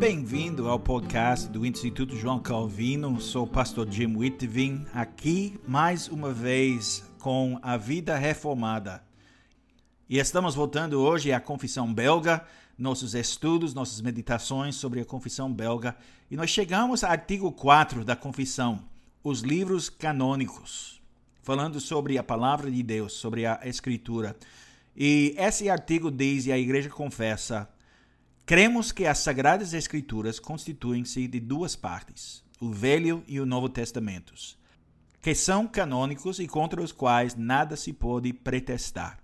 [0.00, 3.20] Bem-vindo ao podcast do Instituto João Calvino.
[3.20, 9.04] Sou o pastor Jim Whitvin, aqui mais uma vez com a vida reformada.
[10.08, 12.42] E estamos voltando hoje à confissão belga,
[12.78, 15.94] nossos estudos, nossas meditações sobre a confissão belga.
[16.30, 18.82] E nós chegamos ao artigo 4 da confissão,
[19.22, 20.98] os livros canônicos,
[21.42, 24.34] falando sobre a palavra de Deus, sobre a Escritura.
[24.96, 27.68] E esse artigo diz, e a igreja confessa,
[28.50, 34.58] cremos que as Sagradas Escrituras constituem-se de duas partes, o Velho e o Novo Testamentos,
[35.22, 39.22] que são canônicos e contra os quais nada se pode pretestar.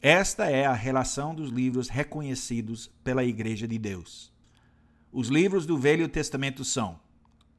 [0.00, 4.32] Esta é a relação dos livros reconhecidos pela Igreja de Deus.
[5.12, 6.98] Os livros do Velho Testamento são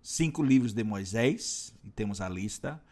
[0.02, 2.84] cinco livros de Moisés, e temos a lista,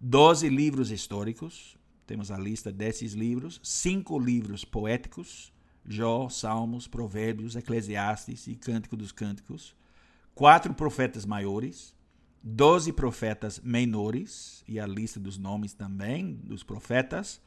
[0.00, 1.76] doze livros históricos,
[2.06, 5.52] temos a lista desses livros, cinco livros poéticos,
[5.92, 9.74] Jó, Salmos, Provérbios, Eclesiastes e Cântico dos Cânticos,
[10.36, 11.96] quatro profetas maiores,
[12.40, 17.40] doze profetas menores, e a lista dos nomes também dos profetas.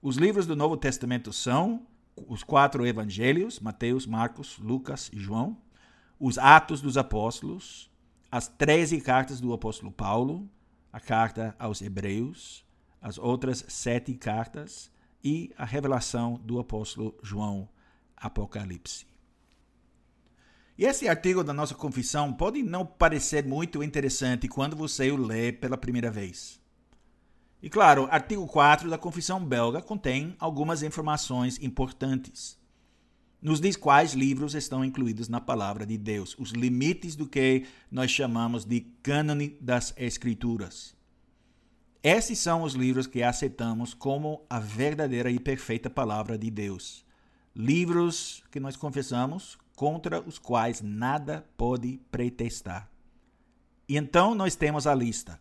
[0.00, 1.84] Os livros do Novo Testamento são
[2.28, 5.58] os quatro evangelhos, Mateus, Marcos, Lucas e João,
[6.20, 7.90] os Atos dos Apóstolos,
[8.30, 10.48] as treze cartas do apóstolo Paulo,
[10.92, 12.64] a carta aos Hebreus,
[13.02, 14.93] as outras sete cartas
[15.24, 17.68] e a revelação do apóstolo João,
[18.16, 19.06] Apocalipse.
[20.76, 25.50] E esse artigo da nossa confissão pode não parecer muito interessante quando você o lê
[25.50, 26.60] pela primeira vez.
[27.62, 32.62] E claro, artigo 4 da confissão belga contém algumas informações importantes
[33.44, 38.10] nos diz quais livros estão incluídos na palavra de Deus, os limites do que nós
[38.10, 40.96] chamamos de cânone das Escrituras.
[42.04, 47.02] Esses são os livros que aceitamos como a verdadeira e perfeita palavra de Deus.
[47.56, 52.90] Livros que nós confessamos contra os quais nada pode pretestar.
[53.88, 55.40] E então nós temos a lista.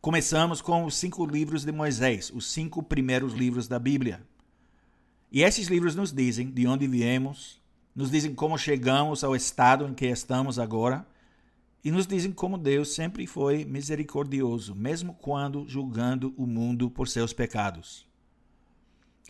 [0.00, 4.26] Começamos com os cinco livros de Moisés, os cinco primeiros livros da Bíblia.
[5.30, 7.60] E esses livros nos dizem de onde viemos,
[7.94, 11.06] nos dizem como chegamos ao estado em que estamos agora
[11.84, 17.32] e nos dizem como Deus sempre foi misericordioso, mesmo quando julgando o mundo por seus
[17.32, 18.06] pecados.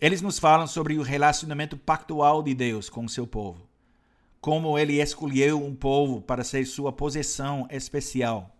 [0.01, 3.67] Eles nos falam sobre o relacionamento pactual de Deus com seu povo,
[4.41, 8.55] como ele escolheu um povo para ser sua possessão especial,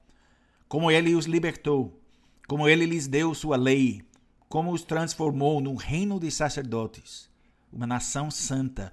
[0.68, 2.00] como ele os libertou,
[2.48, 4.02] como ele lhes deu sua lei,
[4.50, 7.30] como os transformou num reino de sacerdotes.
[7.72, 8.92] Uma nação santa,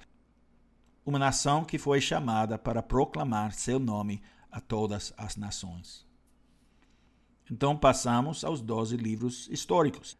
[1.04, 6.06] uma nação que foi chamada para proclamar seu nome a todas as nações.
[7.50, 10.16] Então passamos aos doze livros históricos.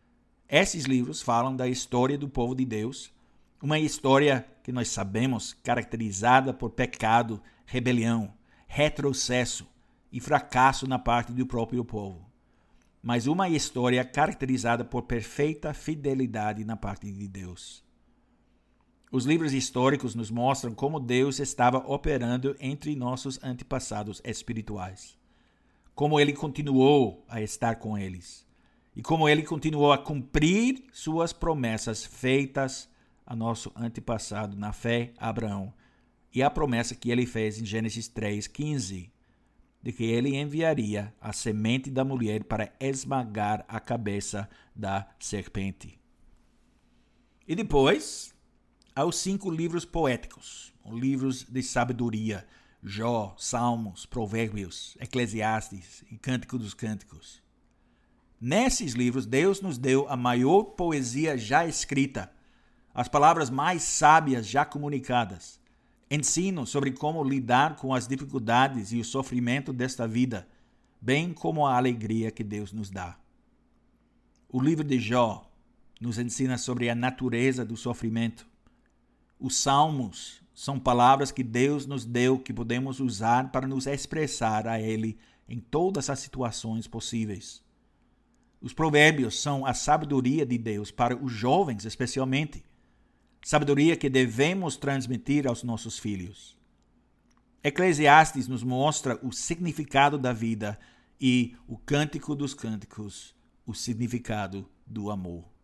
[0.49, 3.13] Esses livros falam da história do povo de Deus,
[3.61, 8.33] uma história que nós sabemos caracterizada por pecado, rebelião,
[8.67, 9.67] retrocesso
[10.13, 12.31] e fracasso na parte do próprio povo.
[13.03, 17.86] Mas uma história caracterizada por perfeita fidelidade na parte de Deus.
[19.11, 25.17] Os livros históricos nos mostram como Deus estava operando entre nossos antepassados espirituais,
[25.95, 28.47] como ele continuou a estar com eles
[28.97, 32.89] e como ele continuou a cumprir suas promessas feitas
[33.27, 35.73] a nosso antepassado na fé, Abraão,
[36.33, 39.11] e a promessa que ele fez em Gênesis 3:15,
[39.83, 46.01] de que ele enviaria a semente da mulher para esmagar a cabeça da serpente.
[47.47, 48.36] E depois,
[48.97, 52.47] aos cinco livros poéticos, livros de sabedoria,
[52.83, 57.43] Jó, Salmos, Provérbios, Eclesiastes e Cântico dos Cânticos.
[58.41, 62.33] Nesses livros, Deus nos deu a maior poesia já escrita,
[62.95, 65.61] as palavras mais sábias já comunicadas,
[66.11, 70.49] ensino sobre como lidar com as dificuldades e o sofrimento desta vida,
[70.99, 73.19] bem como a alegria que Deus nos dá.
[74.49, 75.47] O livro de Jó
[76.01, 78.56] nos ensina sobre a natureza do sofrimento,
[79.39, 84.81] os salmos são palavras que Deus nos deu que podemos usar para nos expressar a
[84.81, 85.19] Ele
[85.49, 87.63] em todas as situações possíveis.
[88.61, 92.65] Os provérbios são a sabedoria de Deus para os jovens, especialmente.
[93.43, 96.57] Sabedoria que devemos transmitir aos nossos filhos.
[97.63, 100.79] Eclesiastes nos mostra o significado da vida
[101.21, 103.35] e o Cântico dos Cânticos,
[103.67, 105.56] o significado do amor.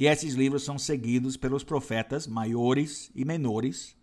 [0.00, 3.94] E esses livros são seguidos pelos profetas maiores e menores,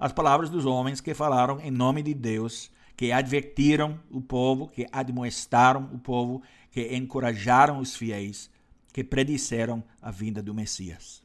[0.00, 4.86] as palavras dos homens que falaram em nome de Deus, que advertiram o povo, que
[4.90, 8.50] admoestaram o povo, que encorajaram os fiéis,
[8.90, 11.22] que predisseram a vinda do Messias.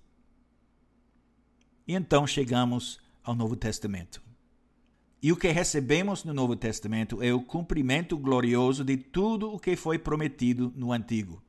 [1.88, 4.21] E então chegamos ao Novo Testamento.
[5.24, 9.77] E o que recebemos no Novo Testamento é o cumprimento glorioso de tudo o que
[9.77, 11.42] foi prometido no Antigo.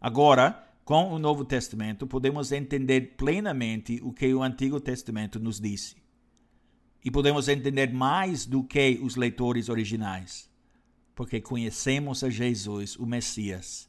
[0.00, 5.96] Agora, com o Novo Testamento, podemos entender plenamente o que o Antigo Testamento nos disse.
[7.04, 10.50] E podemos entender mais do que os leitores originais,
[11.14, 13.88] porque conhecemos a Jesus, o Messias,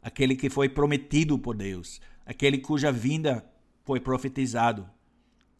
[0.00, 3.44] aquele que foi prometido por Deus, aquele cuja vinda
[3.84, 4.88] foi profetizado,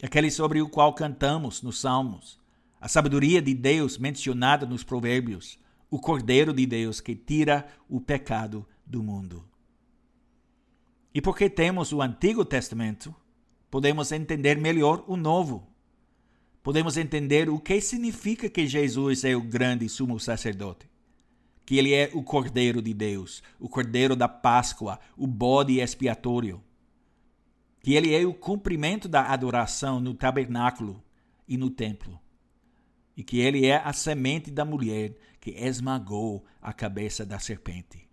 [0.02, 2.42] aquele sobre o qual cantamos nos Salmos
[2.82, 5.56] a sabedoria de Deus mencionada nos Provérbios,
[5.88, 9.51] o Cordeiro de Deus que tira o pecado do mundo.
[11.14, 13.14] E porque temos o Antigo Testamento,
[13.70, 15.68] podemos entender melhor o Novo.
[16.62, 20.88] Podemos entender o que significa que Jesus é o grande sumo sacerdote.
[21.66, 26.62] Que ele é o Cordeiro de Deus, o Cordeiro da Páscoa, o bode expiatório.
[27.80, 31.02] Que ele é o cumprimento da adoração no tabernáculo
[31.46, 32.22] e no templo
[33.16, 38.08] e que ele é a semente da mulher que esmagou a cabeça da serpente,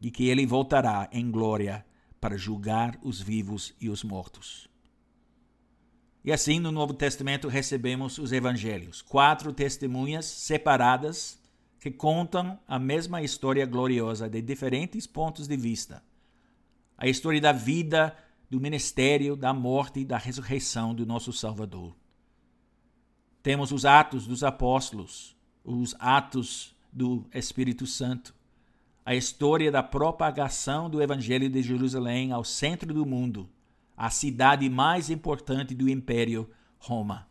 [0.00, 1.84] e que ele voltará em glória
[2.24, 4.66] para julgar os vivos e os mortos.
[6.24, 11.38] E assim, no Novo Testamento, recebemos os evangelhos, quatro testemunhas separadas
[11.78, 16.02] que contam a mesma história gloriosa de diferentes pontos de vista.
[16.96, 18.16] A história da vida,
[18.48, 21.94] do ministério, da morte e da ressurreição do nosso Salvador.
[23.42, 28.34] Temos os Atos dos Apóstolos, os Atos do Espírito Santo,
[29.04, 33.50] a história da propagação do Evangelho de Jerusalém ao centro do mundo,
[33.94, 37.28] a cidade mais importante do Império, Roma.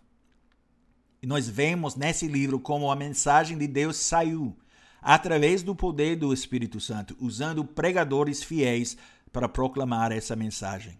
[1.22, 4.56] E nós vemos nesse livro como a mensagem de Deus saiu
[5.02, 8.96] através do poder do Espírito Santo, usando pregadores fiéis
[9.32, 10.98] para proclamar essa mensagem.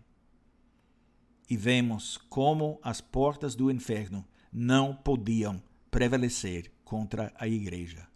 [1.50, 5.62] E vemos como as portas do inferno não podiam
[5.92, 8.08] prevalecer contra a igreja.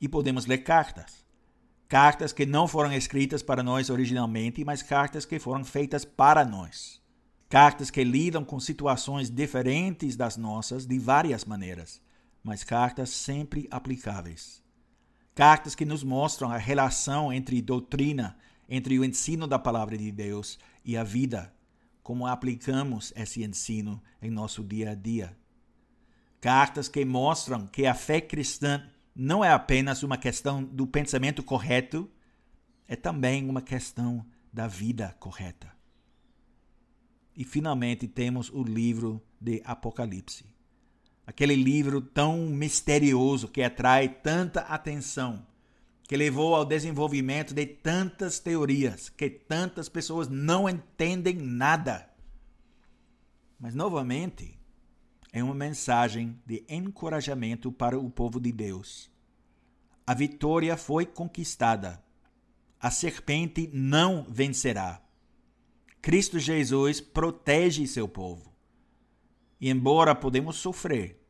[0.00, 1.26] E podemos ler cartas.
[1.88, 7.00] Cartas que não foram escritas para nós originalmente, mas cartas que foram feitas para nós.
[7.48, 12.00] Cartas que lidam com situações diferentes das nossas de várias maneiras,
[12.42, 14.62] mas cartas sempre aplicáveis.
[15.34, 18.36] Cartas que nos mostram a relação entre doutrina,
[18.68, 21.52] entre o ensino da palavra de Deus e a vida
[22.08, 25.36] como aplicamos esse ensino em nosso dia a dia.
[26.40, 28.82] Cartas que mostram que a fé cristã
[29.20, 32.08] não é apenas uma questão do pensamento correto,
[32.86, 35.72] é também uma questão da vida correta.
[37.34, 40.44] E finalmente temos o livro de Apocalipse.
[41.26, 45.44] Aquele livro tão misterioso que atrai tanta atenção
[46.04, 52.08] que levou ao desenvolvimento de tantas teorias que tantas pessoas não entendem nada.
[53.58, 54.57] Mas, novamente,
[55.32, 59.10] é uma mensagem de encorajamento para o povo de Deus.
[60.06, 62.02] A vitória foi conquistada.
[62.80, 65.02] A serpente não vencerá.
[66.00, 68.52] Cristo Jesus protege seu povo.
[69.60, 71.20] E embora podemos sofrer,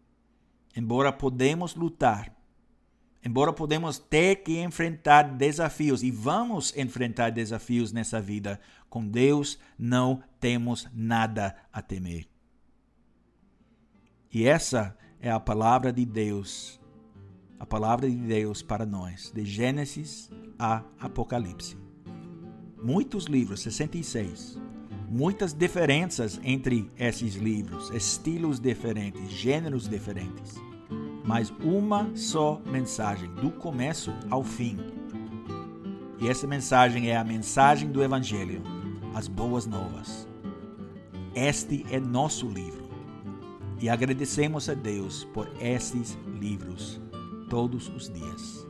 [0.77, 2.39] embora podemos lutar,
[3.25, 10.23] Embora podemos ter que enfrentar desafios e vamos enfrentar desafios nessa vida, com Deus não
[10.39, 12.38] temos nada a temer.
[14.33, 16.81] E essa é a palavra de Deus,
[17.59, 21.77] a palavra de Deus para nós, de Gênesis a Apocalipse.
[22.83, 24.61] Muitos livros, 66.
[25.09, 30.69] Muitas diferenças entre esses livros, estilos diferentes, gêneros diferentes
[31.29, 34.79] mas uma só mensagem, do começo ao fim.
[36.19, 38.63] E essa mensagem é a mensagem do Evangelho,
[39.15, 40.27] as boas novas.
[41.35, 42.88] Este é nosso livro.
[43.81, 47.01] E agradecemos a Deus por estes livros
[47.49, 48.68] todos os dias.